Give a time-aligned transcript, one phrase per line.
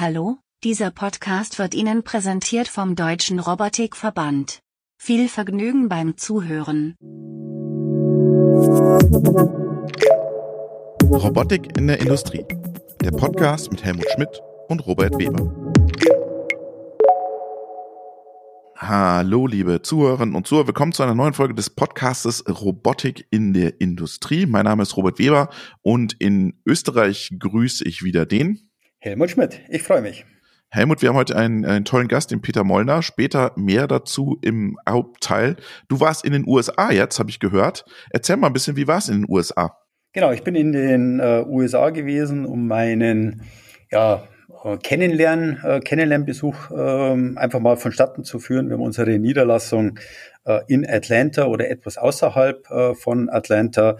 [0.00, 4.60] Hallo, dieser Podcast wird Ihnen präsentiert vom Deutschen Robotikverband.
[4.96, 6.96] Viel Vergnügen beim Zuhören.
[11.02, 12.46] Robotik in der Industrie.
[13.02, 15.54] Der Podcast mit Helmut Schmidt und Robert Weber.
[18.78, 20.68] Hallo, liebe Zuhörerinnen und Zuhörer.
[20.68, 24.46] Willkommen zu einer neuen Folge des Podcastes Robotik in der Industrie.
[24.46, 25.50] Mein Name ist Robert Weber
[25.82, 28.69] und in Österreich grüße ich wieder den
[29.02, 29.62] Helmut Schmidt.
[29.70, 30.26] Ich freue mich.
[30.68, 33.02] Helmut, wir haben heute einen, einen tollen Gast, den Peter Mollner.
[33.02, 35.56] Später mehr dazu im Hauptteil.
[35.88, 37.86] Du warst in den USA jetzt, habe ich gehört.
[38.10, 39.74] Erzähl mal ein bisschen, wie war es in den USA?
[40.12, 43.44] Genau, ich bin in den äh, USA gewesen, um meinen
[43.90, 44.28] ja,
[44.64, 48.68] äh, Kennenlernen, äh, Kennenlernbesuch äh, einfach mal vonstatten zu führen.
[48.68, 49.98] Wir haben unsere Niederlassung
[50.44, 53.96] äh, in Atlanta oder etwas außerhalb äh, von Atlanta,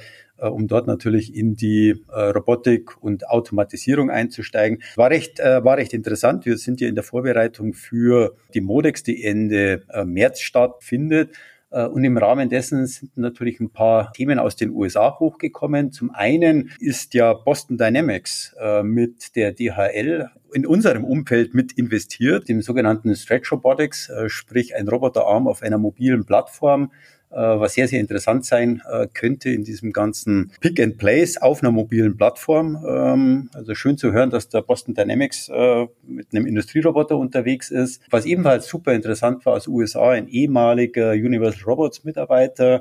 [0.49, 4.83] um dort natürlich in die äh, Robotik und Automatisierung einzusteigen.
[4.97, 6.47] War recht, äh, war recht interessant.
[6.47, 11.37] Wir sind ja in der Vorbereitung für die Modex, die Ende äh, März stattfindet.
[11.71, 15.93] Äh, und im Rahmen dessen sind natürlich ein paar Themen aus den USA hochgekommen.
[15.93, 22.49] Zum einen ist ja Boston Dynamics äh, mit der DHL in unserem Umfeld mit investiert,
[22.49, 27.89] dem sogenannten Stretch Robotics, äh, sprich ein Roboterarm auf einer mobilen Plattform, äh, was sehr,
[27.89, 32.85] sehr interessant sein äh, könnte in diesem ganzen Pick and Place auf einer mobilen Plattform.
[32.87, 38.03] Ähm, also schön zu hören, dass der Boston Dynamics äh, mit einem Industrieroboter unterwegs ist.
[38.11, 42.81] Was ebenfalls super interessant war aus USA, ein ehemaliger Universal Robots Mitarbeiter, äh,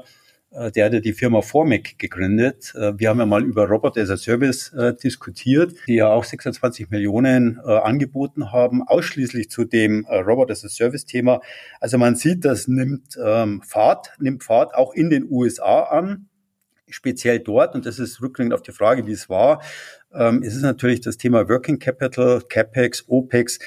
[0.51, 2.73] der hatte die Firma Formic gegründet.
[2.75, 6.23] Äh, wir haben ja mal über Robot as a Service äh, diskutiert, die ja auch
[6.23, 11.41] 26 Millionen angeboten haben, ausschließlich zu dem Robot as a Service Thema.
[11.79, 16.27] Also man sieht, das nimmt ähm, Fahrt, nimmt Fahrt auch in den USA an
[16.91, 19.61] speziell dort, und das ist rückblickend auf die Frage, wie es war,
[20.11, 23.59] ähm, ist es natürlich das Thema Working Capital, CapEx, OPEX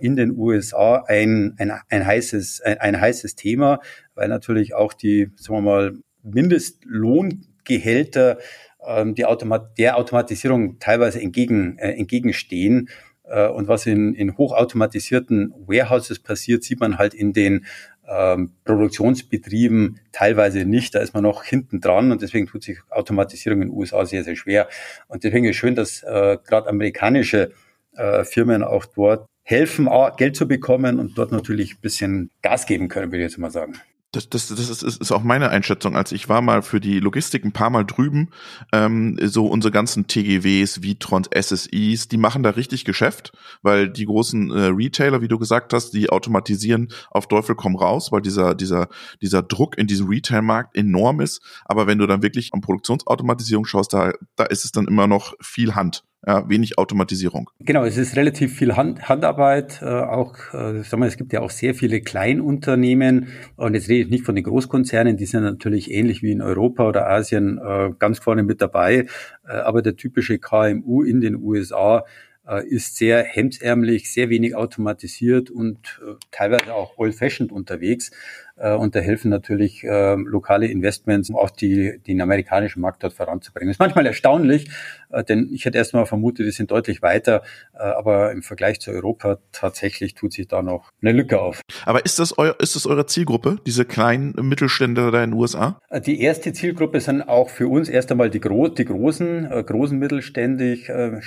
[0.00, 3.80] in den USA ein, ein, ein, heißes, ein, ein heißes Thema,
[4.14, 5.92] weil natürlich auch die, sagen wir mal,
[6.24, 8.38] Mindestlohngehälter
[8.86, 12.88] ähm, die Automat der Automatisierung teilweise entgegen, äh, entgegenstehen.
[13.24, 17.66] Äh, und was in, in hochautomatisierten Warehouses passiert, sieht man halt in den
[18.06, 20.94] ähm, Produktionsbetrieben teilweise nicht.
[20.94, 24.24] Da ist man noch hinten dran und deswegen tut sich Automatisierung in den USA sehr,
[24.24, 24.68] sehr schwer.
[25.08, 27.52] Und deswegen ist schön, dass äh, gerade amerikanische
[27.96, 32.88] äh, Firmen auch dort helfen, Geld zu bekommen und dort natürlich ein bisschen Gas geben
[32.88, 33.74] können, würde ich jetzt mal sagen
[34.14, 35.96] das, das, das ist, ist auch meine Einschätzung.
[35.96, 38.30] Als ich war mal für die Logistik ein paar Mal drüben,
[38.72, 43.32] ähm, so unsere ganzen TGWs, Vitrons, SSIs, die machen da richtig Geschäft,
[43.62, 48.12] weil die großen äh, Retailer, wie du gesagt hast, die automatisieren auf Teufel komm raus,
[48.12, 48.88] weil dieser, dieser,
[49.20, 51.42] dieser Druck in diesem Retail-Markt enorm ist.
[51.64, 55.34] Aber wenn du dann wirklich an Produktionsautomatisierung schaust, da, da ist es dann immer noch
[55.40, 57.50] viel Hand ja, wenig Automatisierung.
[57.60, 59.80] Genau, es ist relativ viel Hand, Handarbeit.
[59.82, 63.28] Äh, auch, äh, sag mal, es gibt ja auch sehr viele Kleinunternehmen.
[63.56, 66.88] Und jetzt rede ich nicht von den Großkonzernen, die sind natürlich ähnlich wie in Europa
[66.88, 69.06] oder Asien äh, ganz vorne mit dabei.
[69.46, 72.04] Äh, aber der typische KMU in den USA
[72.46, 78.10] äh, ist sehr hemdsärmlich, sehr wenig automatisiert und äh, teilweise auch old-fashioned unterwegs.
[78.56, 83.12] Äh, und da helfen natürlich äh, lokale Investments, um auch die, den amerikanischen Markt dort
[83.12, 83.68] voranzubringen.
[83.68, 84.70] Das ist manchmal erstaunlich,
[85.10, 87.42] äh, denn ich hätte erstmal vermutet, die sind deutlich weiter,
[87.74, 91.62] äh, aber im Vergleich zu Europa tatsächlich tut sich da noch eine Lücke auf.
[91.84, 95.80] Aber ist das, eu ist das eure Zielgruppe, diese kleinen Mittelständler da in den USA?
[95.90, 99.64] Äh, die erste Zielgruppe sind auch für uns erst einmal die, Gro die großen, äh,
[99.64, 101.20] großen Mittelständig, äh,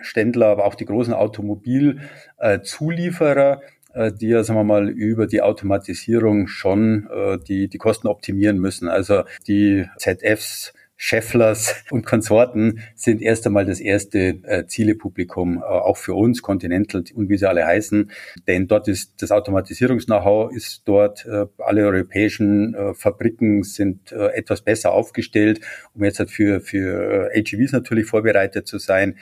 [0.00, 3.60] Ständler, aber auch die großen Automobilzulieferer.
[3.94, 8.58] Äh, die ja, sagen wir mal, über die Automatisierung schon äh, die, die Kosten optimieren
[8.58, 8.88] müssen.
[8.88, 10.72] Also die ZFs,
[11.04, 17.02] Schefflers und Konsorten sind erst einmal das erste äh, Zielepublikum, äh, auch für uns, Continental
[17.14, 18.12] und wie sie alle heißen.
[18.46, 24.62] Denn dort ist das Automatisierungs-Know-how ist dort, äh, alle europäischen äh, Fabriken sind äh, etwas
[24.62, 25.60] besser aufgestellt,
[25.92, 29.16] um jetzt halt für, für äh, AGVs natürlich vorbereitet zu sein.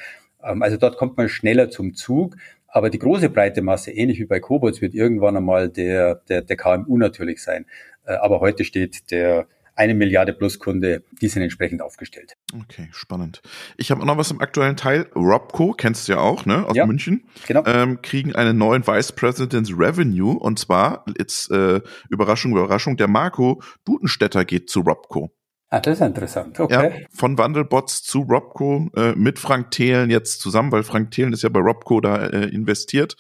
[0.45, 2.37] Ähm, also dort kommt man schneller zum Zug.
[2.73, 6.57] Aber die große breite Masse, ähnlich wie bei Cobots, wird irgendwann einmal der, der, der
[6.57, 7.67] KMU natürlich sein.
[8.05, 9.47] Äh, aber heute steht der
[9.81, 12.35] eine Milliarde plus Kunde, die sind entsprechend aufgestellt.
[12.55, 13.41] Okay, spannend.
[13.79, 15.07] Ich habe noch was im aktuellen Teil.
[15.15, 17.65] Robco, kennst du ja auch, ne, aus ja, München, genau.
[17.65, 21.81] ähm, kriegen einen neuen Vice President's Revenue und zwar, jetzt äh,
[22.11, 25.33] Überraschung, Überraschung, der Marco Dutenstädter geht zu Robco.
[25.73, 26.59] Ah, das ist interessant.
[26.59, 27.01] Okay.
[27.03, 31.43] Ja, von Wandelbots zu Robco äh, mit Frank Thelen jetzt zusammen, weil Frank Thelen ist
[31.43, 33.17] ja bei Robco da äh, investiert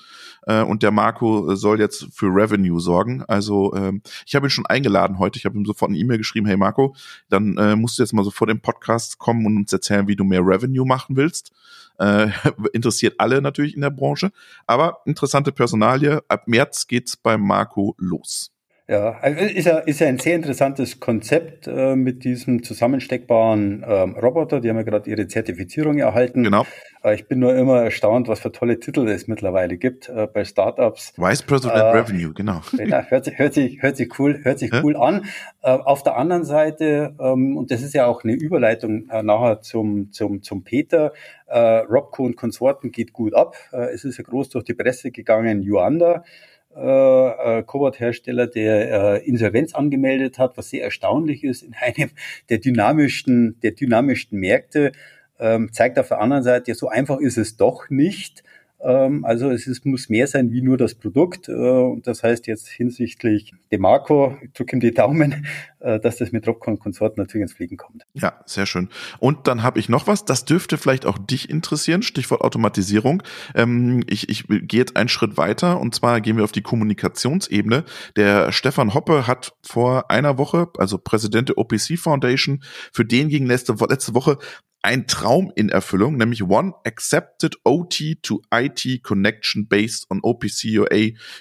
[0.48, 3.22] äh, und der Marco soll jetzt für Revenue sorgen.
[3.28, 5.38] Also ähm, ich habe ihn schon eingeladen heute.
[5.38, 6.96] Ich habe ihm sofort eine E-Mail geschrieben, hey Marco,
[7.28, 10.16] dann äh, musst du jetzt mal so vor dem Podcast kommen und uns erzählen, wie
[10.16, 11.52] du mehr Revenue machen willst.
[12.00, 12.30] Äh,
[12.72, 14.32] interessiert alle natürlich in der Branche.
[14.66, 16.20] Aber interessante Personalie.
[16.26, 18.50] Ab März geht's bei Marco los.
[18.90, 24.16] Ja, also ist ja, ist ja ein sehr interessantes Konzept äh, mit diesem zusammensteckbaren ähm,
[24.16, 24.60] Roboter.
[24.60, 26.42] Die haben ja gerade ihre Zertifizierung erhalten.
[26.42, 26.66] Genau.
[27.04, 30.44] Äh, ich bin nur immer erstaunt, was für tolle Titel es mittlerweile gibt äh, bei
[30.44, 31.12] Startups.
[31.16, 32.62] Vice President äh, Revenue, genau.
[32.84, 35.24] Ja, hört, sich, hört, sich, hört sich cool, hört sich cool an.
[35.62, 39.62] Äh, auf der anderen Seite, ähm, und das ist ja auch eine Überleitung äh, nachher
[39.62, 41.12] zum, zum, zum Peter,
[41.52, 43.56] Robco und Konsorten geht gut ab.
[43.72, 46.22] Es ist ja groß durch die Presse gegangen, Yuanda
[46.76, 52.10] äh, äh, Cobot-Hersteller, der äh, Insolvenz angemeldet hat, was sehr erstaunlich ist in einem
[52.48, 54.92] der dynamischsten, der dynamischsten Märkte,
[55.38, 58.44] ähm, zeigt auf der anderen Seite, ja, so einfach ist es doch nicht.
[58.82, 61.48] Ähm, also es ist, muss mehr sein wie nur das Produkt.
[61.48, 65.46] Äh, und das heißt jetzt hinsichtlich Demarco, ich drücke ihm die Daumen,
[65.80, 68.04] äh, dass das mit Dropcon Konsorten natürlich ins Fliegen kommt.
[68.14, 68.88] Ja, sehr schön.
[69.18, 73.22] Und dann habe ich noch was, das dürfte vielleicht auch dich interessieren, Stichwort Automatisierung.
[73.54, 77.84] Ähm, ich, ich gehe jetzt einen Schritt weiter und zwar gehen wir auf die Kommunikationsebene.
[78.16, 82.62] Der Stefan Hoppe hat vor einer Woche, also Präsident der OPC Foundation,
[82.92, 84.38] für den ging letzte, letzte Woche
[84.82, 90.86] ein Traum in Erfüllung, nämlich One Accepted OT to IT Connection based on OPC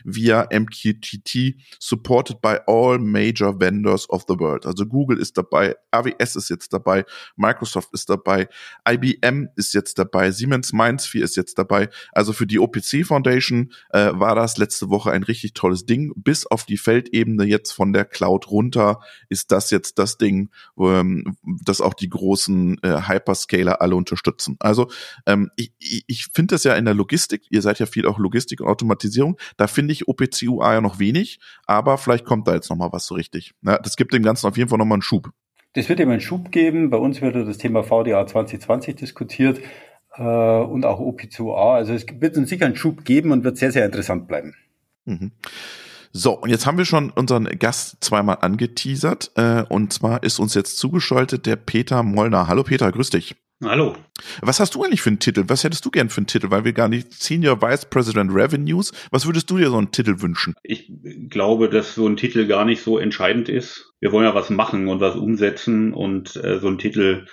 [0.04, 4.66] via MQTT, supported by all major vendors of the world.
[4.66, 7.06] Also Google ist dabei, AWS ist jetzt dabei,
[7.38, 8.50] Microsoft ist dabei,
[8.88, 11.90] IBM ist jetzt dabei, Siemens Mindsphere ist jetzt dabei.
[12.12, 16.12] Also für die OPC Foundation äh, war das letzte Woche ein richtig tolles Ding.
[16.16, 19.00] Bis auf die Feldebene jetzt von der Cloud runter
[19.30, 24.58] ist das jetzt das Ding, ähm, das auch die großen äh, Hyper Hyperscaler alle unterstützen.
[24.60, 24.90] Also
[25.26, 28.62] ähm, ich, ich finde das ja in der Logistik, ihr seid ja viel auch Logistik
[28.62, 32.78] und Automatisierung, da finde ich OPC-UA ja noch wenig, aber vielleicht kommt da jetzt noch
[32.78, 33.54] mal was so richtig.
[33.62, 35.30] Ja, das gibt dem Ganzen auf jeden Fall noch mal einen Schub.
[35.74, 36.90] Das wird eben einen Schub geben.
[36.90, 39.60] Bei uns wird das Thema VDA 2020 diskutiert
[40.16, 41.76] äh, und auch OP2A.
[41.76, 44.56] Also es wird uns sicher einen Schub geben und wird sehr, sehr interessant bleiben.
[45.06, 45.32] Mhm.
[46.12, 49.32] So, und jetzt haben wir schon unseren Gast zweimal angeteasert.
[49.36, 52.48] Äh, und zwar ist uns jetzt zugeschaltet der Peter Mollner.
[52.48, 53.36] Hallo Peter, grüß dich.
[53.64, 53.96] Hallo.
[54.42, 55.44] Was hast du eigentlich für einen Titel?
[55.48, 56.50] Was hättest du gern für einen Titel?
[56.50, 58.94] Weil wir gar nicht Senior Vice President Revenues.
[59.12, 60.56] Was würdest du dir so einen Titel wünschen?
[60.64, 60.90] Ich
[61.30, 63.94] glaube, dass so ein Titel gar nicht so entscheidend ist.
[64.00, 67.26] Wir wollen ja was machen und was umsetzen und äh, so ein Titel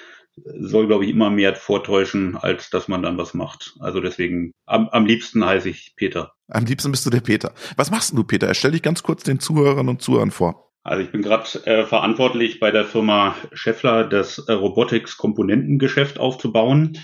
[0.44, 3.74] soll, glaube ich, immer mehr vortäuschen, als dass man dann was macht.
[3.80, 6.32] Also deswegen, am, am liebsten heiße ich Peter.
[6.48, 7.52] Am liebsten bist du der Peter.
[7.76, 8.52] Was machst du, Peter?
[8.54, 10.72] Stell dich ganz kurz den Zuhörern und Zuhörern vor.
[10.82, 16.98] Also ich bin gerade äh, verantwortlich bei der Firma Scheffler, das äh, Robotics-Komponentengeschäft aufzubauen.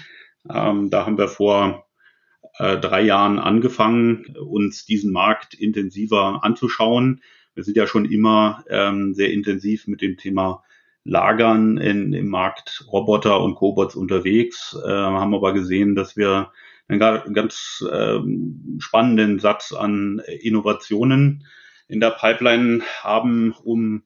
[0.48, 1.86] Ähm, da haben wir vor
[2.58, 7.22] äh, drei Jahren angefangen, uns diesen Markt intensiver anzuschauen.
[7.54, 10.62] Wir sind ja schon immer ähm, sehr intensiv mit dem Thema
[11.04, 16.52] Lagern in, im Markt Roboter und Cobots unterwegs, äh, haben aber gesehen, dass wir
[16.88, 18.18] einen ganz äh,
[18.78, 21.46] spannenden Satz an Innovationen
[21.88, 24.02] in der Pipeline haben, um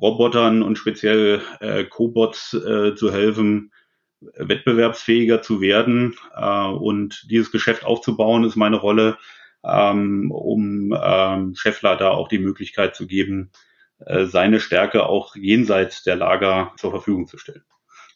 [0.00, 3.72] Robotern und speziell äh, Cobots äh, zu helfen,
[4.20, 6.14] wettbewerbsfähiger zu werden.
[6.36, 9.18] Äh, und dieses Geschäft aufzubauen, ist meine Rolle,
[9.64, 13.50] ähm, um ähm, Scheffler da auch die Möglichkeit zu geben,
[14.00, 17.64] seine Stärke auch jenseits der Lager zur Verfügung zu stellen.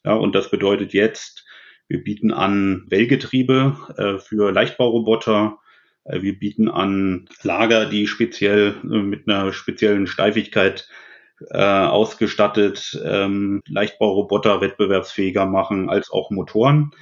[0.05, 1.45] Ja, und das bedeutet jetzt,
[1.89, 5.59] wir bieten an Wellgetriebe äh, für Leichtbauroboter.
[6.05, 10.89] Äh, wir bieten an Lager, die speziell äh, mit einer speziellen Steifigkeit
[11.51, 16.93] äh, ausgestattet ähm, Leichtbauroboter wettbewerbsfähiger machen als auch Motoren.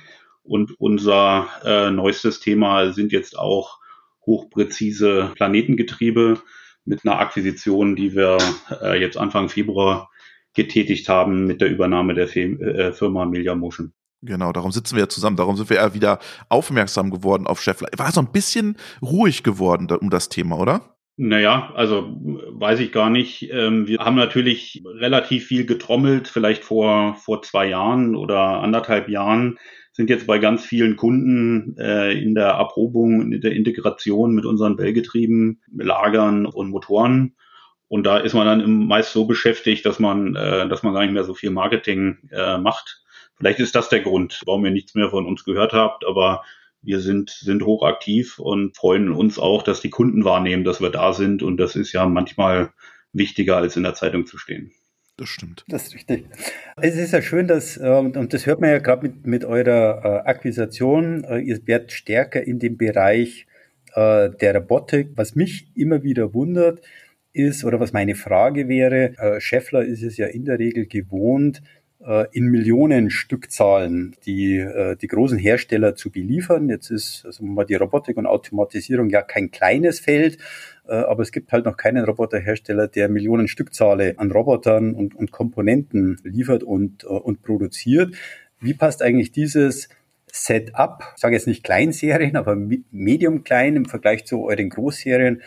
[0.43, 3.78] Und unser äh, neuestes Thema sind jetzt auch
[4.26, 6.40] hochpräzise Planetengetriebe
[6.85, 8.39] mit einer Akquisition, die wir
[8.83, 10.11] äh, jetzt Anfang Februar
[10.55, 13.93] getätigt haben mit der Übernahme der äh, Firma Melia Motion.
[14.23, 16.19] Genau, darum sitzen wir ja zusammen, darum sind wir ja wieder
[16.49, 17.89] aufmerksam geworden auf Scheffler.
[17.97, 20.97] War so ein bisschen ruhig geworden um das Thema, oder?
[21.17, 23.51] Naja, also weiß ich gar nicht.
[23.51, 29.59] Ähm, wir haben natürlich relativ viel getrommelt, vielleicht vor, vor zwei Jahren oder anderthalb Jahren
[30.00, 34.76] sind jetzt bei ganz vielen Kunden äh, in der Erprobung, in der Integration mit unseren
[34.76, 37.37] Bellgetrieben, Lagern und Motoren.
[37.88, 41.12] Und da ist man dann meist so beschäftigt, dass man, äh, dass man gar nicht
[41.12, 43.02] mehr so viel Marketing äh, macht.
[43.37, 46.45] Vielleicht ist das der Grund, warum ihr nichts mehr von uns gehört habt, aber
[46.80, 51.12] wir sind, sind hochaktiv und freuen uns auch, dass die Kunden wahrnehmen, dass wir da
[51.12, 51.42] sind.
[51.42, 52.73] Und das ist ja manchmal
[53.12, 54.73] wichtiger, als in der Zeitung zu stehen
[55.21, 55.65] das stimmt.
[55.69, 56.25] Das ist richtig.
[56.81, 60.25] Es ist ja schön, dass, ähm, und das hört man ja gerade mit, mit eurer
[60.25, 63.47] äh, Akquisition, äh, ihr werdet stärker in dem Bereich
[63.95, 65.11] äh, der Robotik.
[65.17, 66.81] Was mich immer wieder wundert,
[67.33, 71.62] ist, oder was meine Frage wäre, Scheffler ist es ja in der Regel gewohnt,
[72.33, 76.71] in Millionen Stückzahlen die, äh, die großen Hersteller zu beliefern.
[76.71, 80.38] Jetzt ist also mal die Robotik und Automatisierung ja kein kleines Feld,
[80.88, 85.30] äh, aber es gibt halt noch keinen Roboterhersteller, der Millionen Stückzahlen an Robotern und, und
[85.30, 88.14] Komponenten liefert und, und produziert.
[88.61, 89.90] Wie passt eigentlich dieses
[90.33, 92.57] Setup, ich sage jetzt nicht Kleinserien, aber
[92.90, 95.42] medium klein im Vergleich zu euren Großserien, äh,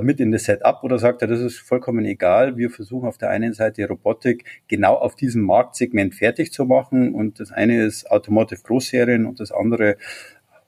[0.00, 2.56] mit in das Setup oder sagt er, das ist vollkommen egal.
[2.56, 7.40] Wir versuchen auf der einen Seite Robotik genau auf diesem Marktsegment fertig zu machen und
[7.40, 9.96] das eine ist Automotive Großserien und das andere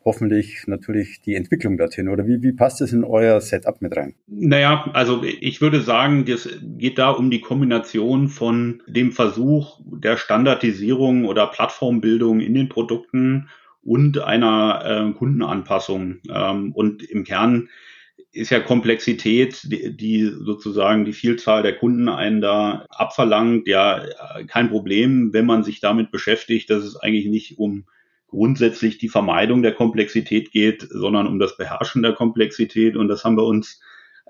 [0.05, 2.09] hoffentlich natürlich die Entwicklung dorthin.
[2.09, 4.15] Oder wie, wie passt das in euer Setup mit rein?
[4.27, 10.17] Naja, also ich würde sagen, das geht da um die Kombination von dem Versuch der
[10.17, 13.49] Standardisierung oder Plattformbildung in den Produkten
[13.83, 16.19] und einer äh, Kundenanpassung.
[16.29, 17.69] Ähm, und im Kern
[18.33, 24.05] ist ja Komplexität, die, sozusagen die Vielzahl der Kunden einen da abverlangt, ja
[24.49, 27.85] kein Problem, wenn man sich damit beschäftigt, dass es eigentlich nicht um
[28.27, 32.97] grundsätzlich die Vermeidung der Komplexität geht, sondern um das Beherrschen der Komplexität.
[32.97, 33.81] Und das haben wir uns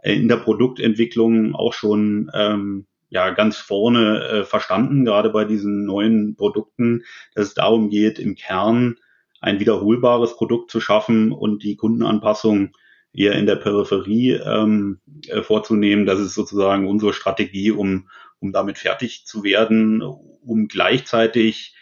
[0.02, 6.36] in der Produktentwicklung auch schon ähm, ja ganz vorne äh, verstanden, gerade bei diesen neuen
[6.36, 8.96] Produkten, dass es darum geht, im Kern
[9.40, 12.72] ein wiederholbares Produkt zu schaffen und die Kundenanpassung
[13.14, 16.04] eher in der Peripherie ähm, äh, vorzunehmen.
[16.04, 18.08] Das ist sozusagen unsere Strategie, um,
[18.40, 21.74] um damit fertig zu werden, um gleichzeitig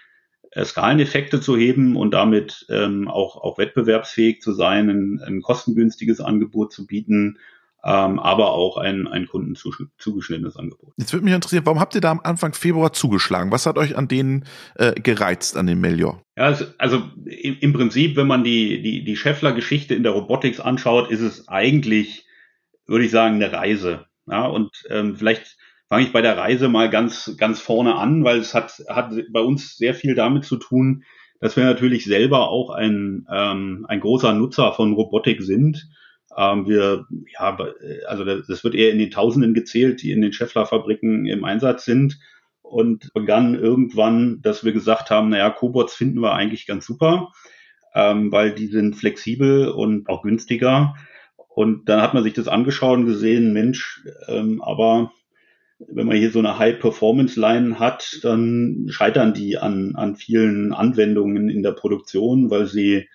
[0.50, 6.20] äh, Skaleneffekte zu heben und damit ähm, auch, auch wettbewerbsfähig zu sein, ein, ein kostengünstiges
[6.20, 7.38] Angebot zu bieten
[7.84, 9.56] ähm, aber auch ein, ein Kunden
[9.98, 10.92] zugeschnittenes Angebot.
[10.96, 13.50] Jetzt würde mich interessieren, warum habt ihr da am Anfang Februar zugeschlagen?
[13.50, 14.44] Was hat euch an denen
[14.76, 16.22] äh, gereizt, an dem Melior?
[16.36, 20.60] Ja, also, also im, im Prinzip, wenn man die, die, die Scheffler-Geschichte in der Robotics
[20.60, 22.26] anschaut, ist es eigentlich,
[22.86, 24.06] würde ich sagen, eine Reise.
[24.26, 25.56] Ja, und ähm, vielleicht
[25.88, 29.40] fange ich bei der Reise mal ganz, ganz vorne an, weil es hat, hat bei
[29.40, 31.02] uns sehr viel damit zu tun,
[31.40, 35.88] dass wir natürlich selber auch ein, ähm, ein großer Nutzer von Robotik sind
[36.36, 37.06] ähm, wir,
[37.38, 37.58] ja,
[38.06, 42.18] also das wird eher in den Tausenden gezählt, die in den Scheffler-Fabriken im Einsatz sind.
[42.62, 47.30] Und begann irgendwann, dass wir gesagt haben, naja, Cobots finden wir eigentlich ganz super,
[47.94, 50.94] ähm, weil die sind flexibel und auch günstiger.
[51.54, 55.12] Und dann hat man sich das angeschaut und gesehen, Mensch, ähm, aber
[55.88, 61.62] wenn man hier so eine High-Performance-Line hat, dann scheitern die an, an vielen Anwendungen in
[61.62, 63.08] der Produktion, weil sie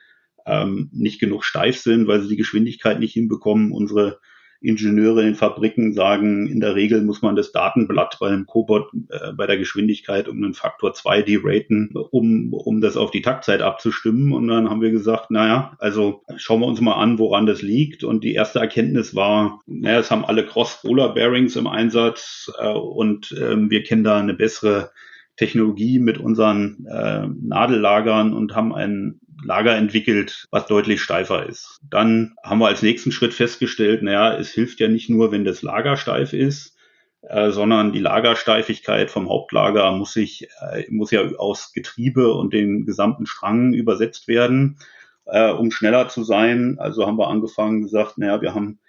[0.48, 3.72] ähm, nicht genug steif sind, weil sie die Geschwindigkeit nicht hinbekommen.
[3.72, 4.20] Unsere
[4.60, 9.32] Ingenieure in den Fabriken sagen, in der Regel muss man das Datenblatt beim Cobot äh,
[9.34, 14.34] bei der Geschwindigkeit um einen Faktor 2 deraten, um, um das auf die Taktzeit abzustimmen.
[14.34, 18.04] Und dann haben wir gesagt, naja, also schauen wir uns mal an, woran das liegt.
[18.04, 23.56] Und die erste Erkenntnis war, naja, es haben alle Cross-Roller-Bearings im Einsatz äh, und äh,
[23.70, 24.92] wir kennen da eine bessere
[25.36, 31.80] Technologie mit unseren äh, Nadellagern und haben ein Lager entwickelt, was deutlich steifer ist.
[31.90, 35.62] Dann haben wir als nächsten Schritt festgestellt, naja, es hilft ja nicht nur, wenn das
[35.62, 36.76] Lager steif ist,
[37.22, 42.86] äh, sondern die Lagersteifigkeit vom Hauptlager muss sich, äh, muss ja aus Getriebe und den
[42.86, 44.80] gesamten Strang übersetzt werden,
[45.26, 46.76] äh, um schneller zu sein.
[46.78, 48.80] Also haben wir angefangen gesagt, naja, wir haben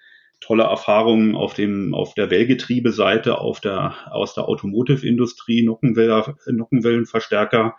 [0.40, 7.76] tolle Erfahrungen auf dem, auf der Wellgetriebeseite, auf der, aus der Automotive-Industrie, Nockenwellenverstärker.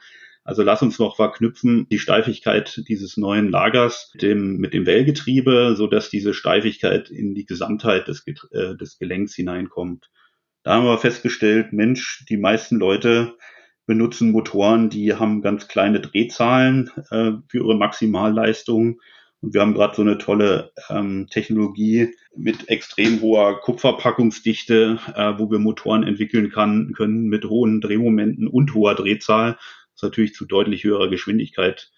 [0.50, 5.76] Also lass uns noch verknüpfen die Steifigkeit dieses neuen Lagers mit dem, mit dem Wellgetriebe,
[5.78, 10.10] so dass diese Steifigkeit in die Gesamtheit des, äh, des Gelenks hineinkommt.
[10.64, 13.36] Da haben wir festgestellt, Mensch, die meisten Leute
[13.86, 19.00] benutzen Motoren, die haben ganz kleine Drehzahlen äh, für ihre Maximalleistung
[19.42, 25.50] und wir haben gerade so eine tolle ähm, Technologie mit extrem hoher Kupferpackungsdichte, äh, wo
[25.50, 29.58] wir Motoren entwickeln kann, können mit hohen Drehmomenten und hoher Drehzahl,
[30.00, 31.92] was natürlich zu deutlich höherer Geschwindigkeit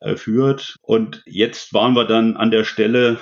[0.00, 0.76] äh, führt.
[0.82, 3.18] Und jetzt waren wir dann an der Stelle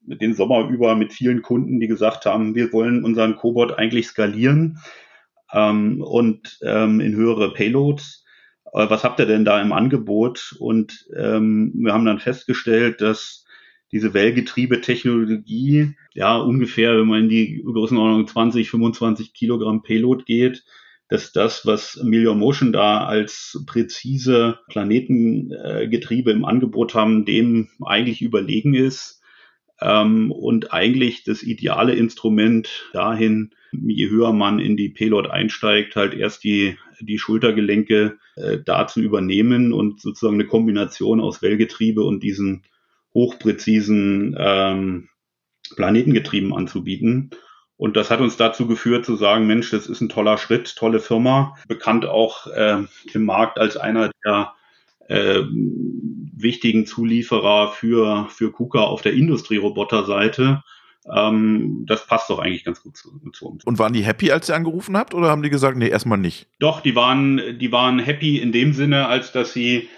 [0.00, 4.78] den Sommer über mit vielen Kunden, die gesagt haben, wir wollen unseren Cobot eigentlich skalieren
[5.52, 8.24] ähm, und ähm, in höhere Payloads
[8.72, 10.56] äh, was habt ihr denn da im Angebot?
[10.58, 13.44] Und ähm, wir haben dann festgestellt, dass
[13.92, 20.64] diese Wellgetriebetechnologie, ja, ungefähr, wenn man in die Größenordnung 20, 25 Kilogramm Payload geht,
[21.08, 28.74] dass das, was Million Motion da als präzise Planetengetriebe im Angebot haben, dem eigentlich überlegen
[28.74, 29.22] ist
[29.80, 36.14] ähm, und eigentlich das ideale Instrument dahin, je höher man in die Payload einsteigt, halt
[36.14, 42.22] erst die die Schultergelenke äh, da zu übernehmen und sozusagen eine Kombination aus Wellgetriebe und
[42.22, 42.64] diesen
[43.14, 45.08] hochpräzisen ähm,
[45.76, 47.30] Planetengetrieben anzubieten.
[47.78, 50.98] Und das hat uns dazu geführt zu sagen, Mensch, das ist ein toller Schritt, tolle
[50.98, 52.82] Firma, bekannt auch äh,
[53.12, 54.52] im Markt als einer der
[55.06, 55.42] äh,
[56.36, 60.64] wichtigen Zulieferer für, für KUKA auf der Industrieroboter-Seite.
[61.10, 63.64] Ähm, das passt doch eigentlich ganz gut zu, zu, uns.
[63.64, 66.48] Und waren die happy, als ihr angerufen habt, oder haben die gesagt, nee, erstmal nicht?
[66.58, 69.88] Doch, die waren, die waren happy in dem Sinne, als dass sie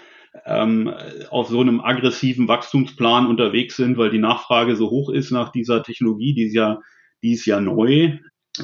[0.45, 0.93] ähm,
[1.31, 5.83] auf so einem aggressiven Wachstumsplan unterwegs sind, weil die Nachfrage so hoch ist nach dieser
[5.83, 6.79] Technologie, die ist ja,
[7.23, 8.17] die ist ja neu,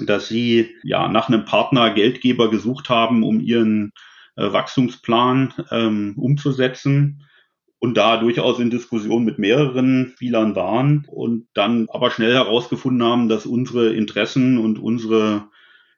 [0.06, 3.92] dass sie ja nach einem Partner, Geldgeber gesucht haben, um ihren
[4.36, 7.24] äh, Wachstumsplan ähm, umzusetzen
[7.80, 13.30] und da durchaus in Diskussion mit mehreren Spielern waren und dann aber schnell herausgefunden haben,
[13.30, 15.50] dass unsere Interessen und unsere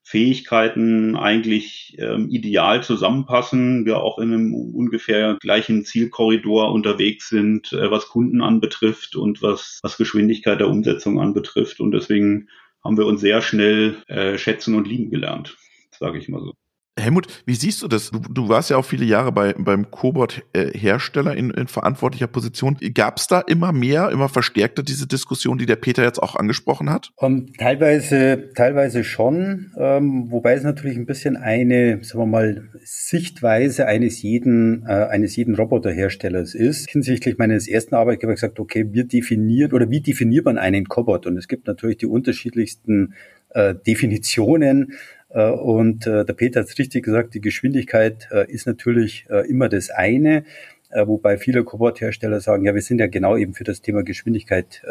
[0.04, 3.86] Fähigkeiten eigentlich ähm, ideal zusammenpassen.
[3.86, 9.80] Wir auch in einem ungefähr gleichen Zielkorridor unterwegs sind, äh, was Kunden anbetrifft und was,
[9.84, 11.80] was Geschwindigkeit der Umsetzung anbetrifft.
[11.80, 12.50] Und deswegen
[12.84, 15.58] haben wir uns sehr schnell äh, schätzen und lieben gelernt,
[15.92, 16.54] sage ich mal so.
[17.00, 18.12] Helmut, wie siehst du das?
[18.12, 22.78] Du, du warst ja auch viele Jahre bei, beim Cobot-Hersteller in, in verantwortlicher Position.
[22.94, 26.90] Gab es da immer mehr, immer verstärkter diese Diskussion, die der Peter jetzt auch angesprochen
[26.90, 27.12] hat?
[27.16, 32.70] Um, ähm, teilweise, teilweise schon, ähm, wobei es natürlich ein bisschen eine, sagen wir mal,
[32.84, 36.90] Sichtweise eines jeden, äh, eines jeden Roboterherstellers ist.
[36.90, 41.26] Hinsichtlich meines ersten Arbeitgebers gesagt, okay, wir definieren oder wie definiert man einen Cobot?
[41.26, 43.14] Und es gibt natürlich die unterschiedlichsten
[43.50, 44.94] äh, Definitionen
[45.30, 49.90] und äh, der Peter hat es richtig gesagt, die Geschwindigkeit äh, ist natürlich immer das
[49.90, 50.44] eine,
[50.92, 54.82] wobei viele Cobot-Hersteller sagen, ja, wir sind ja genau eben für das Thema Geschwindigkeit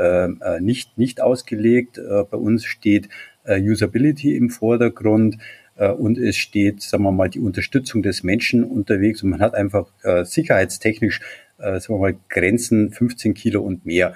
[0.61, 2.01] nicht, nicht ausgelegt.
[2.31, 3.09] Bei uns steht
[3.45, 5.39] Usability im Vordergrund
[5.75, 9.89] und es steht, sagen wir mal, die Unterstützung des Menschen unterwegs und man hat einfach
[10.23, 11.21] sicherheitstechnisch,
[11.59, 14.15] sagen wir mal, Grenzen 15 Kilo und mehr.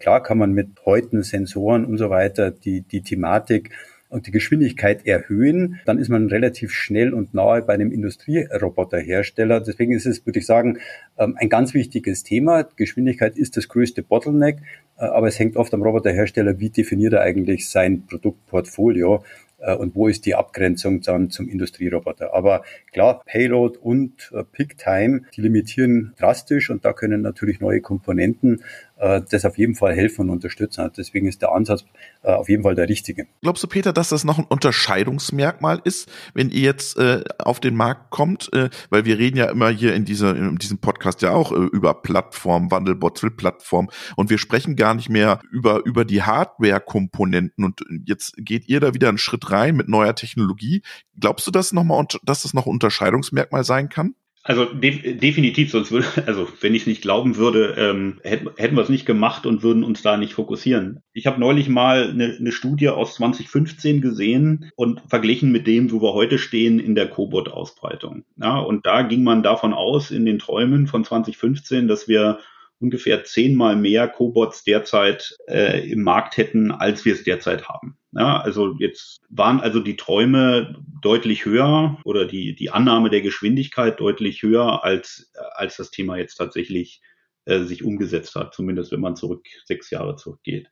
[0.00, 3.70] Klar kann man mit Häuten, Sensoren und so weiter die, die Thematik
[4.14, 9.60] und die Geschwindigkeit erhöhen, dann ist man relativ schnell und nahe bei einem Industrieroboterhersteller.
[9.60, 10.78] Deswegen ist es, würde ich sagen,
[11.18, 12.62] ähm, ein ganz wichtiges Thema.
[12.76, 14.58] Geschwindigkeit ist das größte Bottleneck,
[14.98, 19.24] äh, aber es hängt oft am Roboterhersteller, wie definiert er eigentlich sein Produktportfolio
[19.58, 22.34] äh, und wo ist die Abgrenzung dann zum Industrieroboter.
[22.34, 22.62] Aber
[22.92, 28.62] klar, Payload und äh, Pick Time, die limitieren drastisch und da können natürlich neue Komponenten
[28.96, 30.90] das auf jeden Fall helfen und unterstützen.
[30.96, 31.84] Deswegen ist der Ansatz
[32.22, 33.26] äh, auf jeden Fall der richtige.
[33.42, 37.74] Glaubst du, Peter, dass das noch ein Unterscheidungsmerkmal ist, wenn ihr jetzt äh, auf den
[37.74, 38.52] Markt kommt?
[38.52, 41.56] Äh, weil wir reden ja immer hier in, dieser, in diesem Podcast ja auch äh,
[41.56, 47.64] über Plattform, Wandelbots für Plattform und wir sprechen gar nicht mehr über, über die Hardware-Komponenten
[47.64, 50.82] und jetzt geht ihr da wieder einen Schritt rein mit neuer Technologie.
[51.18, 54.14] Glaubst du, dass, noch mal, dass das noch ein Unterscheidungsmerkmal sein kann?
[54.46, 58.76] Also de definitiv, sonst würde, also wenn ich es nicht glauben würde, ähm, hätten, hätten
[58.76, 61.02] wir es nicht gemacht und würden uns da nicht fokussieren.
[61.14, 66.02] Ich habe neulich mal eine, eine Studie aus 2015 gesehen und verglichen mit dem, wo
[66.02, 68.24] wir heute stehen in der Cobot-Ausbreitung.
[68.36, 72.38] Ja, und da ging man davon aus in den Träumen von 2015, dass wir
[72.80, 77.96] ungefähr zehnmal mehr Cobots derzeit äh, im Markt hätten, als wir es derzeit haben.
[78.12, 83.98] Ja, also jetzt waren also die Träume deutlich höher oder die, die Annahme der Geschwindigkeit
[83.98, 87.00] deutlich höher, als, als das Thema jetzt tatsächlich
[87.46, 90.68] äh, sich umgesetzt hat, zumindest wenn man zurück sechs Jahre zurückgeht.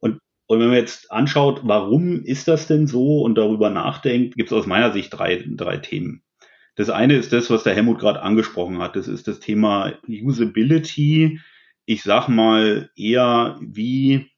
[0.00, 4.50] Und, und wenn man jetzt anschaut, warum ist das denn so und darüber nachdenkt, gibt
[4.50, 6.23] es aus meiner Sicht drei, drei Themen.
[6.76, 8.96] Das eine ist das, was der Helmut gerade angesprochen hat.
[8.96, 11.40] Das ist das Thema Usability.
[11.86, 14.30] Ich sag mal eher, wie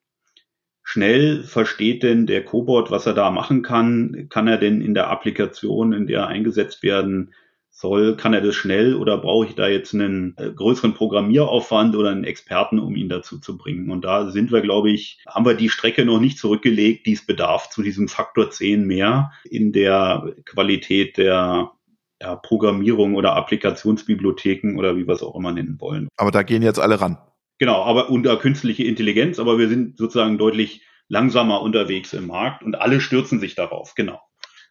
[0.82, 4.26] schnell versteht denn der Cobot, was er da machen kann?
[4.28, 7.32] Kann er denn in der Applikation, in der er eingesetzt werden
[7.76, 12.10] soll, kann er das schnell oder brauche ich da jetzt einen äh, größeren Programmieraufwand oder
[12.10, 13.90] einen Experten, um ihn dazu zu bringen?
[13.90, 17.26] Und da sind wir, glaube ich, haben wir die Strecke noch nicht zurückgelegt, die es
[17.26, 21.72] bedarf zu diesem Faktor 10 mehr in der Qualität der
[22.20, 26.08] ja, Programmierung oder Applikationsbibliotheken oder wie wir es auch immer nennen wollen.
[26.16, 27.18] Aber da gehen jetzt alle ran.
[27.58, 32.74] Genau, aber unter künstliche Intelligenz, aber wir sind sozusagen deutlich langsamer unterwegs im Markt und
[32.74, 34.20] alle stürzen sich darauf, genau.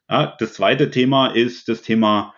[0.10, 2.36] Ja, das zweite Thema ist das Thema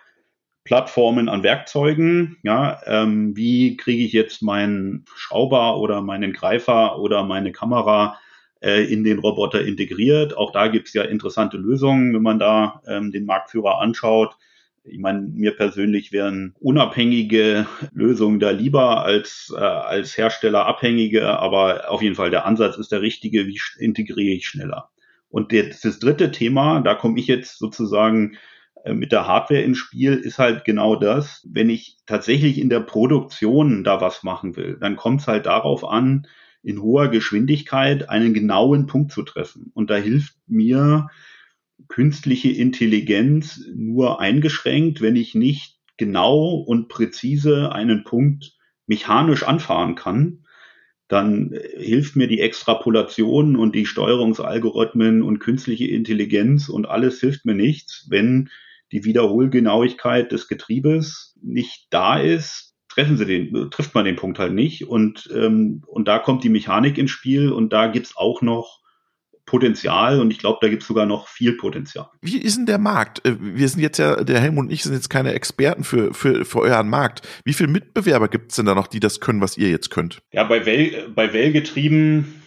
[0.63, 2.38] Plattformen an Werkzeugen.
[2.43, 8.20] Ja, ähm, wie kriege ich jetzt meinen Schrauber oder meinen Greifer oder meine Kamera
[8.62, 10.36] äh, in den Roboter integriert?
[10.36, 14.38] Auch da gibt es ja interessante Lösungen, wenn man da ähm, den Marktführer anschaut.
[14.89, 22.02] Ich meine, mir persönlich wären unabhängige Lösungen da lieber als, äh, als herstellerabhängige, aber auf
[22.02, 24.89] jeden Fall der Ansatz ist der richtige, wie integriere ich schneller.
[25.30, 28.38] Und das, das dritte Thema, da komme ich jetzt sozusagen
[28.84, 31.45] äh, mit der Hardware ins Spiel, ist halt genau das.
[31.50, 35.84] Wenn ich tatsächlich in der Produktion da was machen will, dann kommt es halt darauf
[35.84, 36.28] an,
[36.63, 39.71] in hoher Geschwindigkeit einen genauen Punkt zu treffen.
[39.73, 41.08] Und da hilft mir
[41.88, 48.56] künstliche Intelligenz nur eingeschränkt, wenn ich nicht genau und präzise einen Punkt
[48.88, 50.46] mechanisch anfahren kann,
[51.08, 57.56] dann hilft mir die Extrapolation und die Steuerungsalgorithmen und künstliche Intelligenz und alles hilft mir
[57.56, 58.50] nichts, wenn
[58.92, 64.54] die Wiederholgenauigkeit des Getriebes nicht da ist, treffen sie den, trifft man den Punkt halt
[64.54, 64.88] nicht.
[64.88, 68.82] Und, ähm, und da kommt die Mechanik ins Spiel und da gibt's auch noch
[69.47, 72.10] Potenzial und ich glaube, da gibt es sogar noch viel Potenzial.
[72.21, 73.25] Wie ist denn der Markt?
[73.25, 76.45] Äh, wir sind jetzt ja, der Helmut und ich sind jetzt keine Experten für, für,
[76.45, 77.27] für euren Markt.
[77.45, 80.19] Wie viele Mitbewerber gibt es denn da noch, die das können, was ihr jetzt könnt?
[80.31, 82.41] Ja, bei Well, bei Wellgetrieben,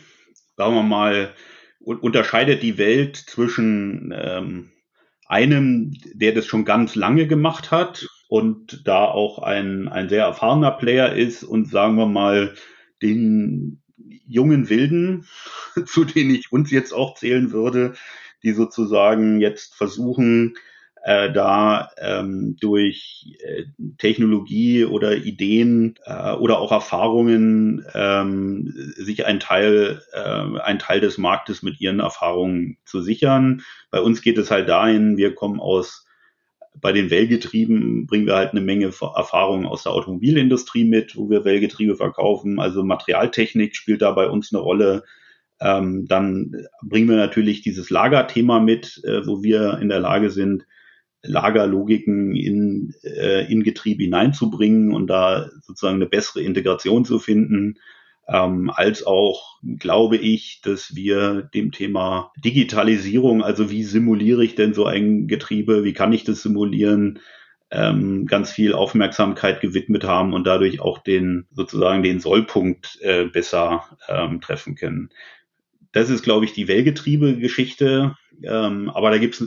[0.56, 1.34] sagen wir mal,
[1.80, 4.70] unterscheidet die Welt zwischen ähm,
[5.26, 10.72] einem, der das schon ganz lange gemacht hat und da auch ein, ein sehr erfahrener
[10.72, 12.54] Player ist und sagen wir mal,
[13.00, 13.79] den
[14.26, 15.26] jungen Wilden,
[15.86, 17.94] zu denen ich uns jetzt auch zählen würde,
[18.42, 20.54] die sozusagen jetzt versuchen,
[21.02, 23.64] äh, da ähm, durch äh,
[23.96, 31.16] Technologie oder Ideen äh, oder auch Erfahrungen ähm, sich ein Teil, äh, ein Teil des
[31.16, 33.62] Marktes mit ihren Erfahrungen zu sichern.
[33.90, 36.06] Bei uns geht es halt dahin, wir kommen aus
[36.78, 41.44] bei den Wellgetrieben bringen wir halt eine Menge Erfahrungen aus der Automobilindustrie mit, wo wir
[41.44, 42.60] Wellgetriebe verkaufen.
[42.60, 45.04] Also Materialtechnik spielt da bei uns eine Rolle.
[45.60, 50.64] Ähm, dann bringen wir natürlich dieses Lagerthema mit, äh, wo wir in der Lage sind,
[51.22, 57.78] Lagerlogiken in, äh, in Getriebe hineinzubringen und da sozusagen eine bessere Integration zu finden
[58.30, 64.72] ähm, als auch glaube ich, dass wir dem Thema Digitalisierung, also wie simuliere ich denn
[64.72, 67.18] so ein Getriebe, wie kann ich das simulieren,
[67.72, 73.84] ähm, ganz viel Aufmerksamkeit gewidmet haben und dadurch auch den sozusagen den Sollpunkt äh, besser
[74.08, 75.10] ähm, treffen können.
[75.92, 78.16] Das ist, glaube ich, die Wellgetriebe-Geschichte.
[78.42, 79.44] Ähm, aber da gibt's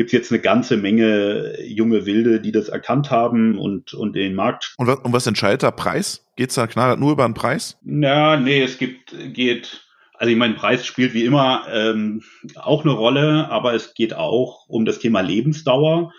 [0.00, 4.74] gibt's jetzt eine ganze Menge junge Wilde, die das erkannt haben und, und den Markt.
[4.78, 6.26] Und was, und was entscheidet der Preis?
[6.36, 7.78] Geht's da knallhart nur über den Preis?
[7.84, 12.22] Ja, nee, es gibt, geht, also ich meine, Preis spielt wie immer ähm,
[12.56, 16.12] auch eine Rolle, aber es geht auch um das Thema Lebensdauer.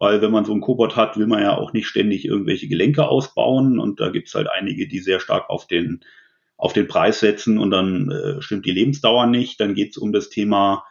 [0.00, 3.06] Weil wenn man so einen Cobot hat, will man ja auch nicht ständig irgendwelche Gelenke
[3.06, 3.78] ausbauen.
[3.78, 6.00] Und da gibt's halt einige, die sehr stark auf den,
[6.56, 9.60] auf den Preis setzen und dann äh, stimmt die Lebensdauer nicht.
[9.60, 10.84] Dann geht's um das Thema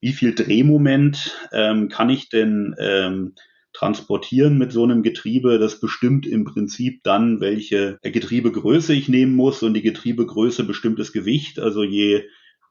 [0.00, 3.34] wie viel Drehmoment ähm, kann ich denn ähm,
[3.72, 5.58] transportieren mit so einem Getriebe.
[5.58, 11.12] Das bestimmt im Prinzip dann, welche Getriebegröße ich nehmen muss und die Getriebegröße bestimmt das
[11.12, 11.58] Gewicht.
[11.58, 12.24] Also je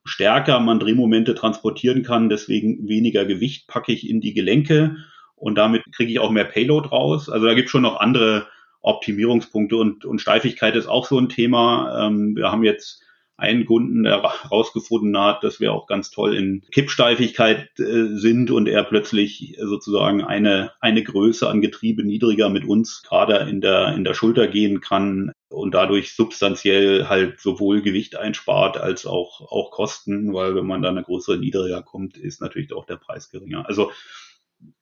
[0.06, 4.98] stärker man Drehmomente transportieren kann, deswegen weniger Gewicht packe ich in die Gelenke
[5.36, 7.30] und damit kriege ich auch mehr Payload raus.
[7.30, 8.48] Also da gibt es schon noch andere
[8.82, 12.08] Optimierungspunkte und, und Steifigkeit ist auch so ein Thema.
[12.08, 13.04] Ähm, wir haben jetzt
[13.40, 18.84] einen Kunden, herausgefunden hat, dass wir auch ganz toll in Kippsteifigkeit äh, sind und er
[18.84, 24.14] plötzlich sozusagen eine, eine Größe an Getriebe niedriger mit uns gerade in der, in der
[24.14, 30.56] Schulter gehen kann und dadurch substanziell halt sowohl Gewicht einspart als auch, auch Kosten, weil
[30.56, 33.68] wenn man dann eine größere niedriger kommt, ist natürlich auch der Preis geringer.
[33.68, 33.92] Also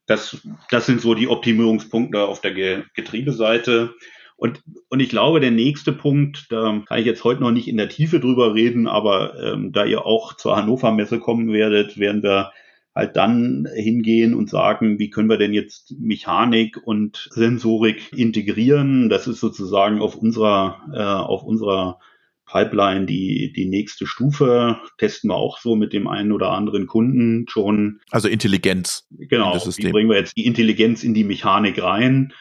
[0.08, 0.38] das,
[0.70, 2.54] das sind so die Optimierungspunkte auf der
[2.96, 3.94] Getriebeseite.
[4.38, 7.78] Und, und ich glaube, der nächste Punkt, da kann ich jetzt heute noch nicht in
[7.78, 12.22] der Tiefe drüber reden, aber ähm, da ihr auch zur Hannover Messe kommen werdet, werden
[12.22, 12.52] wir
[12.94, 19.10] halt dann hingehen und sagen, wie können wir denn jetzt Mechanik und Sensorik integrieren?
[19.10, 22.00] Das ist sozusagen auf unserer, äh, auf unserer
[22.46, 24.78] Pipeline die, die nächste Stufe.
[25.00, 28.00] Testen wir auch so mit dem einen oder anderen Kunden schon.
[28.12, 29.08] Also Intelligenz.
[29.12, 29.56] Genau.
[29.56, 32.34] Wie bringen wir jetzt die Intelligenz in die Mechanik rein?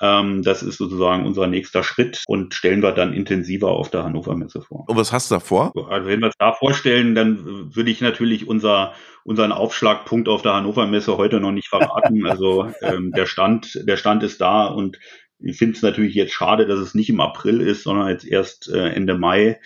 [0.00, 4.34] Ähm, das ist sozusagen unser nächster Schritt und stellen wir dann intensiver auf der Hannover
[4.34, 4.84] Messe vor.
[4.88, 5.72] Und was hast du da vor?
[5.90, 10.54] Also wenn wir es da vorstellen, dann würde ich natürlich unser, unseren Aufschlagpunkt auf der
[10.54, 12.26] Hannover Messe heute noch nicht verraten.
[12.26, 14.98] also ähm, der Stand, der Stand ist da und
[15.42, 18.68] ich finde es natürlich jetzt schade, dass es nicht im April ist, sondern jetzt erst
[18.68, 19.58] äh, Ende Mai.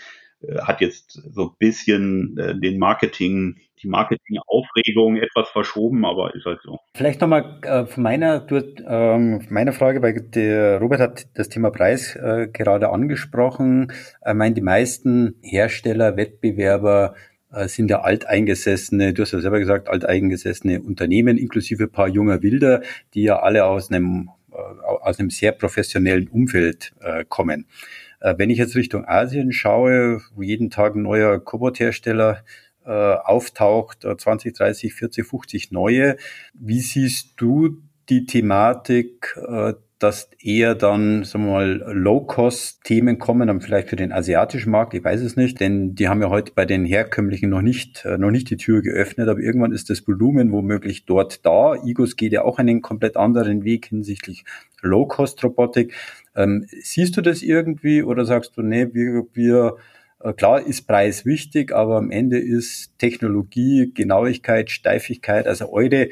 [0.48, 6.44] Äh, hat jetzt so ein bisschen äh, den Marketing, die Marketingaufregung etwas verschoben, aber ist
[6.44, 6.78] halt so.
[6.94, 12.16] Vielleicht nochmal äh, meiner, du, ähm, meiner Frage, weil der Robert hat das Thema Preis
[12.16, 13.92] äh, gerade angesprochen.
[14.26, 17.14] Ich meine, die meisten Hersteller, Wettbewerber
[17.52, 22.82] äh, sind ja alteingesessene, du hast ja selber gesagt, alteingesessene Unternehmen, inklusive paar junger Wilder,
[23.14, 27.66] die ja alle aus einem, äh, aus einem sehr professionellen Umfeld äh, kommen.
[28.24, 32.42] Äh, wenn ich jetzt Richtung Asien schaue, wo jeden Tag ein neuer Cobot-Hersteller
[32.86, 36.16] äh, auftaucht, 20, 30, 40, 50 neue,
[36.54, 43.62] wie siehst du die Thematik, äh, dass eher dann, sagen wir mal, Low-Cost-Themen kommen, dann
[43.62, 46.66] vielleicht für den asiatischen Markt, ich weiß es nicht, denn die haben ja heute bei
[46.66, 50.52] den herkömmlichen noch nicht, äh, noch nicht die Tür geöffnet, aber irgendwann ist das Volumen
[50.52, 51.74] womöglich dort da.
[51.82, 54.44] Igos geht ja auch einen komplett anderen Weg hinsichtlich
[54.82, 55.94] Low-Cost-Robotik.
[56.36, 59.76] Ähm, siehst du das irgendwie oder sagst du, nee, wir, wir
[60.20, 66.10] äh, Klar ist Preis wichtig, aber am Ende ist Technologie, Genauigkeit, Steifigkeit, also eure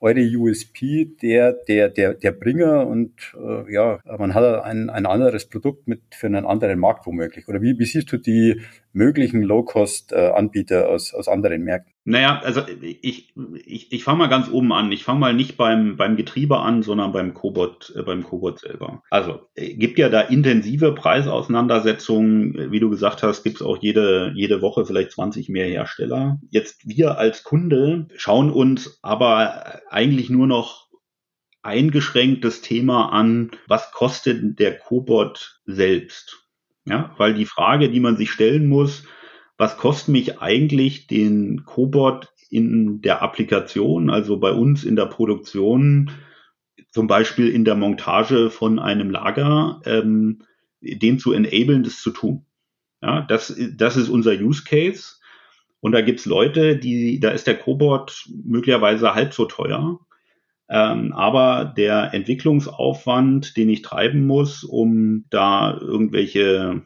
[0.00, 5.46] eure USP der, der, der, der Bringer und äh, ja, man hat ein, ein anderes
[5.48, 7.48] Produkt mit für einen anderen Markt womöglich.
[7.48, 8.60] Oder wie, wie siehst du die
[8.92, 11.92] möglichen Low-Cost-Anbieter aus, aus anderen Märkten?
[12.08, 13.34] Naja, also ich,
[13.66, 14.90] ich, ich fange mal ganz oben an.
[14.92, 19.02] Ich fange mal nicht beim, beim Getriebe an, sondern beim Cobot, äh, beim Cobot selber.
[19.10, 22.72] Also äh, gibt ja da intensive Preisauseinandersetzungen.
[22.72, 26.40] Wie du gesagt hast, gibt es auch jede, jede Woche vielleicht 20 mehr Hersteller.
[26.48, 30.88] Jetzt wir als Kunde schauen uns aber eigentlich nur noch
[31.60, 36.38] eingeschränkt das Thema an, was kostet der Cobot selbst?
[36.86, 39.04] Ja, weil die Frage, die man sich stellen muss,
[39.58, 46.12] was kostet mich eigentlich den Cobot in der Applikation, also bei uns in der Produktion,
[46.90, 50.42] zum Beispiel in der Montage von einem Lager, ähm,
[50.80, 52.46] den zu enablen, das zu tun.
[53.02, 55.16] Ja, das, das ist unser Use Case.
[55.80, 60.00] Und da gibt's Leute, die, da ist der Cobot möglicherweise halb so teuer.
[60.68, 66.82] Ähm, aber der Entwicklungsaufwand, den ich treiben muss, um da irgendwelche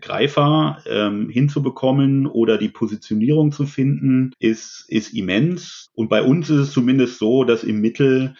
[0.00, 5.88] Greifer ähm, hinzubekommen oder die Positionierung zu finden, ist, ist immens.
[5.94, 8.34] Und bei uns ist es zumindest so, dass im Mittel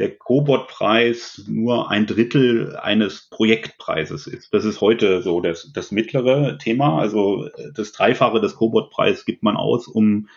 [0.00, 4.52] der Cobot-Preis nur ein Drittel eines Projektpreises ist.
[4.54, 6.98] Das ist heute so das, das mittlere Thema.
[6.98, 10.28] Also äh, das Dreifache des Cobot-Preis gibt man aus, um,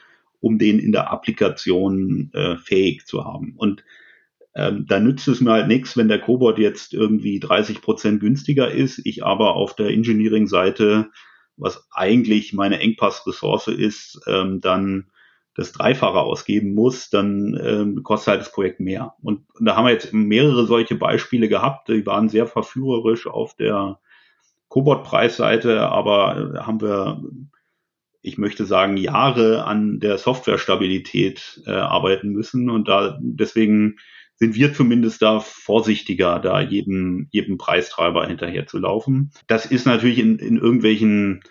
[0.42, 3.54] um den in der Applikation äh, fähig zu haben.
[3.56, 3.84] Und
[4.56, 8.72] ähm, da nützt es mir halt nichts, wenn der Cobot jetzt irgendwie 30 Prozent günstiger
[8.72, 11.10] ist, ich aber auf der Engineering-Seite,
[11.58, 15.08] was eigentlich meine Engpass-Ressource ist, ähm, dann
[15.56, 19.13] das Dreifache ausgeben muss, dann ähm, kostet halt das Projekt mehr.
[19.22, 23.56] Und, und da haben wir jetzt mehrere solche Beispiele gehabt, die waren sehr verführerisch auf
[23.56, 24.00] der
[24.70, 27.24] Cobot-Preisseite, aber haben wir,
[28.24, 33.98] ich möchte sagen, Jahre an der Softwarestabilität äh, arbeiten müssen und da deswegen
[34.36, 39.32] sind wir zumindest da vorsichtiger, da jedem, jedem Preistreiber hinterher zu laufen.
[39.48, 41.41] Das ist natürlich in, in irgendwelchen,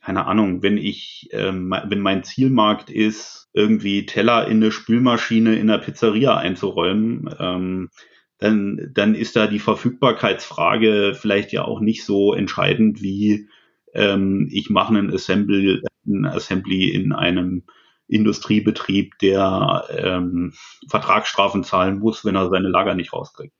[0.00, 5.66] keine Ahnung, wenn ich, ähm, wenn mein Zielmarkt ist, irgendwie Teller in eine Spülmaschine in
[5.66, 7.90] der Pizzeria einzuräumen, ähm,
[8.38, 13.48] dann, dann ist da die Verfügbarkeitsfrage vielleicht ja auch nicht so entscheidend wie
[13.92, 17.64] ähm, ich mache einen Assembly, ein Assembly in einem
[18.10, 20.52] Industriebetrieb, der ähm,
[20.88, 23.54] Vertragsstrafen zahlen muss, wenn er seine Lager nicht rauskriegt.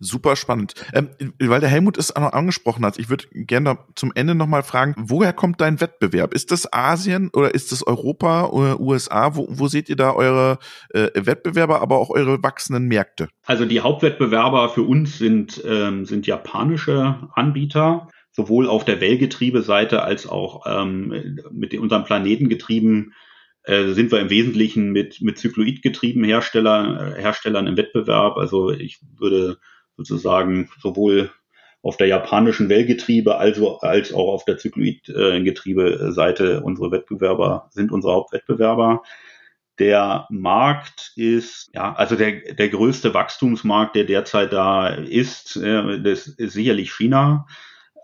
[0.00, 0.74] Super spannend.
[0.92, 1.08] Ähm,
[1.40, 4.94] weil der Helmut es auch noch angesprochen hat, ich würde gerne zum Ende nochmal fragen,
[4.96, 6.34] woher kommt dein Wettbewerb?
[6.34, 9.34] Ist das Asien oder ist das Europa oder USA?
[9.34, 10.58] Wo, wo seht ihr da eure
[10.90, 13.28] äh, Wettbewerber, aber auch eure wachsenden Märkte?
[13.44, 20.28] Also die Hauptwettbewerber für uns sind, ähm, sind japanische Anbieter sowohl auf der Wellgetriebeseite als
[20.28, 23.14] auch ähm, mit unserem Planetengetrieben
[23.68, 28.38] äh, sind wir im Wesentlichen mit, mit Zykloidgetrieben Hersteller, äh, Herstellern im Wettbewerb.
[28.38, 29.58] Also ich würde
[29.96, 31.30] sozusagen sowohl
[31.82, 39.02] auf der japanischen Wellgetriebe also als auch auf der Zykloidgetriebe-Seite unsere Wettbewerber sind unsere Hauptwettbewerber.
[39.78, 46.26] Der Markt ist, ja, also der, der größte Wachstumsmarkt, der derzeit da ist, äh, das
[46.26, 47.46] ist sicherlich China.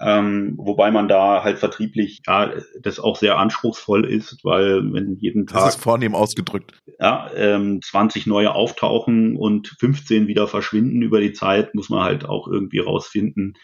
[0.00, 2.52] Ähm, wobei man da halt vertrieblich ja
[2.82, 7.80] das auch sehr anspruchsvoll ist, weil wenn jeden Tag das ist vornehm ausgedrückt ja ähm,
[7.82, 12.80] 20 neue auftauchen und 15 wieder verschwinden über die Zeit, muss man halt auch irgendwie
[12.80, 13.54] rausfinden,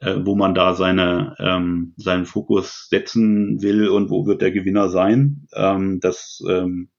[0.00, 4.88] äh, wo man da seine ähm, seinen Fokus setzen will und wo wird der Gewinner
[4.88, 5.46] sein.
[5.54, 6.90] Ähm, das ähm,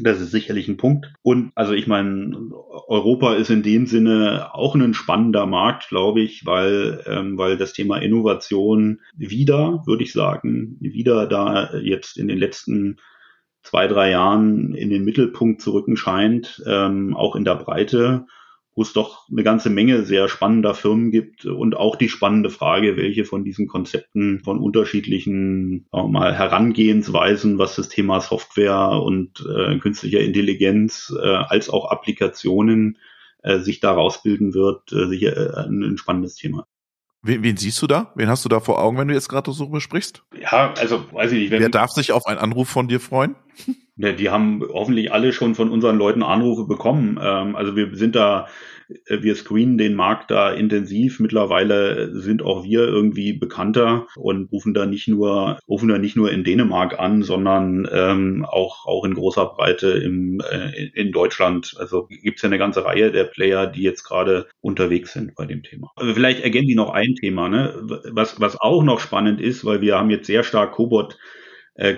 [0.00, 1.12] das ist sicherlich ein Punkt.
[1.22, 2.50] Und also ich meine,
[2.88, 7.72] Europa ist in dem Sinne auch ein spannender Markt, glaube ich, weil, ähm, weil das
[7.72, 12.98] Thema Innovation wieder, würde ich sagen, wieder da jetzt in den letzten
[13.62, 18.26] zwei, drei Jahren in den Mittelpunkt zu rücken scheint, ähm, auch in der Breite
[18.74, 22.96] wo es doch eine ganze Menge sehr spannender Firmen gibt und auch die spannende Frage,
[22.96, 29.44] welche von diesen Konzepten von unterschiedlichen sagen wir mal Herangehensweisen, was das Thema Software und
[29.46, 32.98] äh, künstlicher Intelligenz äh, als auch Applikationen
[33.42, 36.66] äh, sich da rausbilden wird, äh, sicher äh, ein spannendes Thema.
[37.22, 38.12] Wen, wen siehst du da?
[38.16, 40.22] Wen hast du da vor Augen, wenn du jetzt gerade so besprichst?
[40.38, 41.50] Ja, also weiß ich nicht.
[41.50, 43.34] Wer darf sich auf einen Anruf von dir freuen?
[43.96, 47.18] Ja, die haben hoffentlich alle schon von unseren Leuten Anrufe bekommen.
[47.22, 48.48] Ähm, also wir sind da
[49.06, 51.20] äh, wir screenen den Markt da intensiv.
[51.20, 56.30] Mittlerweile sind auch wir irgendwie bekannter und rufen da nicht nur, rufen da nicht nur
[56.32, 61.74] in Dänemark an, sondern ähm, auch, auch in großer Breite im, äh, in Deutschland.
[61.78, 65.46] Also gibt es ja eine ganze Reihe der Player, die jetzt gerade unterwegs sind bei
[65.46, 65.90] dem Thema.
[65.96, 67.74] Also vielleicht ergänzen die noch ein Thema, ne?
[68.10, 71.16] was, was auch noch spannend ist, weil wir haben jetzt sehr stark Cobot
[71.74, 71.94] äh,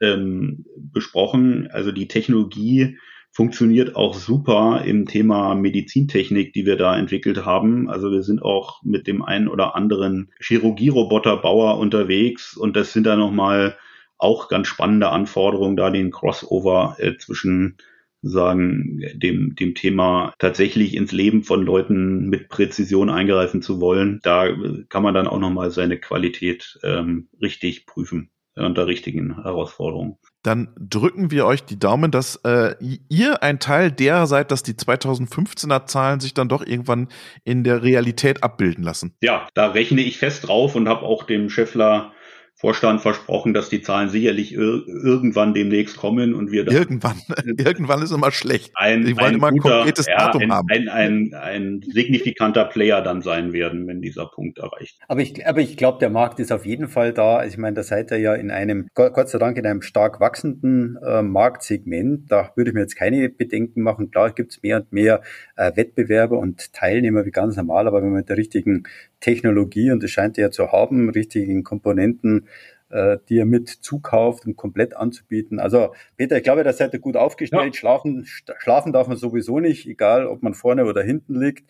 [0.00, 1.68] ähm, besprochen.
[1.70, 2.96] Also die Technologie
[3.32, 7.88] funktioniert auch super im Thema Medizintechnik, die wir da entwickelt haben.
[7.88, 13.16] Also wir sind auch mit dem einen oder anderen Chirurgieroboterbauer unterwegs und das sind da
[13.16, 13.76] nochmal
[14.18, 17.78] auch ganz spannende Anforderungen, da den Crossover äh, zwischen
[18.22, 24.20] sagen, dem, dem Thema tatsächlich ins Leben von Leuten mit Präzision eingreifen zu wollen.
[24.22, 24.48] Da
[24.90, 28.30] kann man dann auch nochmal seine Qualität ähm, richtig prüfen
[28.64, 30.16] unter richtigen Herausforderungen.
[30.42, 32.74] Dann drücken wir euch die Daumen, dass äh,
[33.08, 37.08] ihr ein Teil derer seid, dass die 2015er Zahlen sich dann doch irgendwann
[37.44, 39.14] in der Realität abbilden lassen.
[39.20, 42.12] Ja, da rechne ich fest drauf und habe auch dem Scheffler
[42.60, 47.16] Vorstand versprochen, dass die Zahlen sicherlich ir irgendwann demnächst kommen und wir irgendwann
[47.56, 48.72] irgendwann ist immer schlecht.
[48.74, 50.68] Ein, Die wollen immer ein guter, konkretes ja, Datum ein, haben.
[50.70, 54.98] Ein, ein, ein signifikanter Player dann sein werden, wenn dieser Punkt erreicht.
[55.08, 57.36] Aber ich, aber ich glaube, der Markt ist auf jeden Fall da.
[57.36, 60.20] Also ich meine, da seid ihr ja in einem Gott sei Dank in einem stark
[60.20, 62.30] wachsenden äh, Marktsegment.
[62.30, 64.10] Da würde ich mir jetzt keine Bedenken machen.
[64.10, 65.22] Klar, gibt es mehr und mehr
[65.56, 68.84] äh, Wettbewerber und Teilnehmer wie ganz normal, aber wenn man mit der richtigen
[69.20, 72.48] Technologie, und das scheint er ja zu haben, richtigen Komponenten,
[72.90, 75.58] äh, die er mit zukauft und komplett anzubieten.
[75.58, 77.74] Also Peter, ich glaube, da seid ihr gut aufgestellt.
[77.74, 77.78] Ja.
[77.78, 78.26] Schlafen,
[78.58, 81.68] schlafen darf man sowieso nicht, egal ob man vorne oder hinten liegt.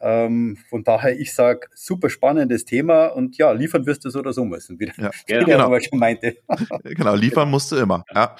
[0.00, 4.32] Ähm, von daher, ich sag super spannendes Thema und ja, liefern wirst du so oder
[4.32, 5.64] so müssen, wie, ja, wie genau.
[5.64, 6.36] aber schon meinte.
[6.84, 8.04] genau, liefern musst du immer.
[8.14, 8.36] Ja.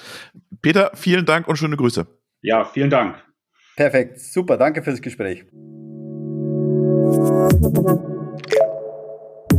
[0.62, 2.06] Peter, vielen Dank und schöne Grüße.
[2.42, 3.16] Ja, vielen Dank.
[3.74, 5.44] Perfekt, super, danke fürs Gespräch.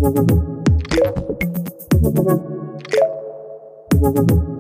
[0.02, 0.40] Thank
[2.50, 2.56] you.
[4.00, 4.59] Musik